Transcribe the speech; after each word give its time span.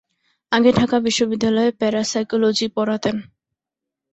আগে 0.51 0.69
ঢাকা 0.71 0.97
বিশ্ববিদ্যালয়ে 0.99 1.69
প্যারাসাইকোলজি 1.79 2.67
পড়াতেন। 2.67 3.15